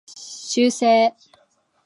[0.47, 1.13] 修正